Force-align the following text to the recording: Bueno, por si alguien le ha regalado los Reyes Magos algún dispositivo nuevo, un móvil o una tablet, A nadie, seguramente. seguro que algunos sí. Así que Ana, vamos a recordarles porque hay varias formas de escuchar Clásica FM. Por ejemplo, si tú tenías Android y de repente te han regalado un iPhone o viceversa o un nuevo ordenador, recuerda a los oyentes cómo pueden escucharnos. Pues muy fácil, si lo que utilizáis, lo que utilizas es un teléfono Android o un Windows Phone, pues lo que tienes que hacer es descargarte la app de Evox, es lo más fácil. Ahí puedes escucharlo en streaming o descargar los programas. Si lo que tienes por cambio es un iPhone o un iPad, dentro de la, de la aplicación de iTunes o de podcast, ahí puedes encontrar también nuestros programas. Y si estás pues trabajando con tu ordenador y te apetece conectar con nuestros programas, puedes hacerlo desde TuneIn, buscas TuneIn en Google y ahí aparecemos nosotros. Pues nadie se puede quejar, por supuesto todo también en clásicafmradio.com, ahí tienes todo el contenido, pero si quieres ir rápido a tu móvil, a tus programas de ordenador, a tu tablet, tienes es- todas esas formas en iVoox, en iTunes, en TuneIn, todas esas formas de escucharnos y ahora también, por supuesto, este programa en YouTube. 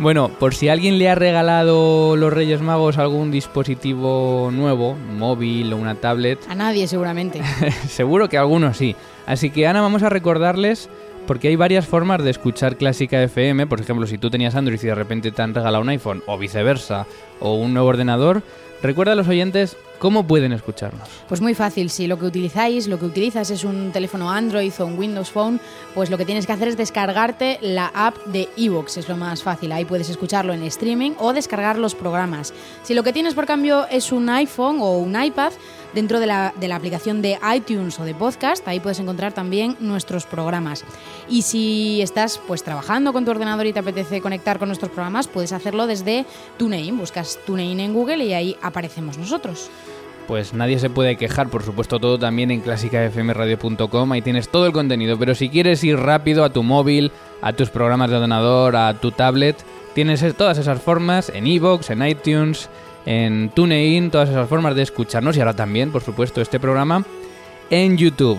Bueno, 0.00 0.30
por 0.30 0.54
si 0.54 0.70
alguien 0.70 0.98
le 0.98 1.10
ha 1.10 1.14
regalado 1.14 2.16
los 2.16 2.32
Reyes 2.32 2.62
Magos 2.62 2.96
algún 2.96 3.30
dispositivo 3.30 4.48
nuevo, 4.50 4.92
un 4.92 5.18
móvil 5.18 5.70
o 5.74 5.76
una 5.76 5.94
tablet, 5.94 6.38
A 6.48 6.54
nadie, 6.54 6.86
seguramente. 6.86 7.42
seguro 7.86 8.30
que 8.30 8.38
algunos 8.38 8.78
sí. 8.78 8.96
Así 9.26 9.50
que 9.50 9.66
Ana, 9.66 9.82
vamos 9.82 10.02
a 10.02 10.08
recordarles 10.08 10.88
porque 11.30 11.46
hay 11.46 11.54
varias 11.54 11.86
formas 11.86 12.24
de 12.24 12.30
escuchar 12.30 12.76
Clásica 12.76 13.22
FM. 13.22 13.68
Por 13.68 13.80
ejemplo, 13.80 14.04
si 14.08 14.18
tú 14.18 14.30
tenías 14.30 14.56
Android 14.56 14.80
y 14.82 14.86
de 14.88 14.96
repente 14.96 15.30
te 15.30 15.40
han 15.40 15.54
regalado 15.54 15.80
un 15.80 15.88
iPhone 15.88 16.24
o 16.26 16.36
viceversa 16.36 17.06
o 17.38 17.54
un 17.54 17.72
nuevo 17.72 17.88
ordenador, 17.88 18.42
recuerda 18.82 19.12
a 19.12 19.14
los 19.14 19.28
oyentes 19.28 19.76
cómo 20.00 20.26
pueden 20.26 20.52
escucharnos. 20.52 21.08
Pues 21.28 21.40
muy 21.40 21.54
fácil, 21.54 21.88
si 21.90 22.08
lo 22.08 22.18
que 22.18 22.24
utilizáis, 22.24 22.88
lo 22.88 22.98
que 22.98 23.04
utilizas 23.04 23.50
es 23.50 23.62
un 23.62 23.92
teléfono 23.92 24.28
Android 24.28 24.72
o 24.80 24.86
un 24.86 24.98
Windows 24.98 25.30
Phone, 25.30 25.60
pues 25.94 26.10
lo 26.10 26.18
que 26.18 26.24
tienes 26.24 26.46
que 26.46 26.52
hacer 26.52 26.66
es 26.66 26.76
descargarte 26.76 27.58
la 27.60 27.92
app 27.94 28.16
de 28.24 28.48
Evox, 28.56 28.96
es 28.96 29.08
lo 29.08 29.16
más 29.16 29.44
fácil. 29.44 29.70
Ahí 29.70 29.84
puedes 29.84 30.10
escucharlo 30.10 30.52
en 30.52 30.64
streaming 30.64 31.12
o 31.18 31.32
descargar 31.32 31.78
los 31.78 31.94
programas. 31.94 32.52
Si 32.82 32.92
lo 32.92 33.04
que 33.04 33.12
tienes 33.12 33.34
por 33.34 33.46
cambio 33.46 33.86
es 33.88 34.10
un 34.10 34.28
iPhone 34.30 34.78
o 34.80 34.98
un 34.98 35.22
iPad, 35.22 35.52
dentro 35.94 36.20
de 36.20 36.26
la, 36.26 36.52
de 36.58 36.68
la 36.68 36.76
aplicación 36.76 37.22
de 37.22 37.38
iTunes 37.54 37.98
o 38.00 38.04
de 38.04 38.14
podcast, 38.14 38.66
ahí 38.68 38.80
puedes 38.80 39.00
encontrar 39.00 39.32
también 39.32 39.76
nuestros 39.80 40.26
programas. 40.26 40.84
Y 41.28 41.42
si 41.42 42.00
estás 42.02 42.40
pues 42.46 42.62
trabajando 42.62 43.12
con 43.12 43.24
tu 43.24 43.30
ordenador 43.30 43.66
y 43.66 43.72
te 43.72 43.78
apetece 43.80 44.20
conectar 44.20 44.58
con 44.58 44.68
nuestros 44.68 44.90
programas, 44.90 45.28
puedes 45.28 45.52
hacerlo 45.52 45.86
desde 45.86 46.24
TuneIn, 46.58 46.98
buscas 46.98 47.38
TuneIn 47.46 47.80
en 47.80 47.92
Google 47.94 48.24
y 48.24 48.32
ahí 48.34 48.56
aparecemos 48.62 49.18
nosotros. 49.18 49.70
Pues 50.26 50.54
nadie 50.54 50.78
se 50.78 50.90
puede 50.90 51.16
quejar, 51.16 51.48
por 51.48 51.64
supuesto 51.64 51.98
todo 51.98 52.16
también 52.16 52.52
en 52.52 52.60
clásicafmradio.com, 52.60 54.12
ahí 54.12 54.22
tienes 54.22 54.48
todo 54.48 54.66
el 54.66 54.72
contenido, 54.72 55.18
pero 55.18 55.34
si 55.34 55.48
quieres 55.48 55.82
ir 55.84 55.96
rápido 55.98 56.44
a 56.44 56.50
tu 56.52 56.62
móvil, 56.62 57.10
a 57.42 57.52
tus 57.52 57.70
programas 57.70 58.10
de 58.10 58.16
ordenador, 58.16 58.76
a 58.76 58.94
tu 58.94 59.10
tablet, 59.10 59.56
tienes 59.94 60.22
es- 60.22 60.36
todas 60.36 60.58
esas 60.58 60.80
formas 60.80 61.30
en 61.34 61.46
iVoox, 61.46 61.90
en 61.90 62.06
iTunes, 62.06 62.68
en 63.06 63.50
TuneIn, 63.50 64.10
todas 64.10 64.28
esas 64.28 64.48
formas 64.48 64.74
de 64.74 64.82
escucharnos 64.82 65.36
y 65.36 65.40
ahora 65.40 65.54
también, 65.54 65.90
por 65.90 66.02
supuesto, 66.02 66.40
este 66.40 66.60
programa 66.60 67.04
en 67.70 67.96
YouTube. 67.96 68.38